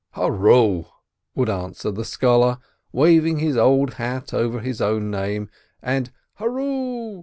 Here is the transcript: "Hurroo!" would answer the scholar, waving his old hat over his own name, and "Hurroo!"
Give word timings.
"Hurroo!" 0.15 0.85
would 1.35 1.47
answer 1.47 1.91
the 1.91 2.03
scholar, 2.03 2.57
waving 2.91 3.37
his 3.37 3.55
old 3.55 3.93
hat 3.93 4.33
over 4.33 4.59
his 4.59 4.81
own 4.81 5.11
name, 5.11 5.47
and 5.79 6.11
"Hurroo!" 6.39 7.19